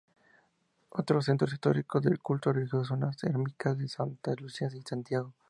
Otros 0.89 1.25
centros 1.25 1.53
históricos 1.53 2.01
de 2.01 2.17
culto 2.17 2.51
religioso 2.51 2.85
son 2.85 3.01
las 3.01 3.23
ermitas 3.23 3.77
de 3.77 3.87
Santa 3.87 4.33
Lucía 4.35 4.67
y 4.73 4.81
Santiago. 4.81 5.31